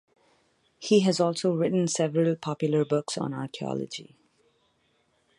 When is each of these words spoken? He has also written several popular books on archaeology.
He 0.79 1.01
has 1.01 1.19
also 1.19 1.53
written 1.55 1.87
several 1.87 2.35
popular 2.35 2.83
books 2.83 3.19
on 3.19 3.35
archaeology. 3.35 4.15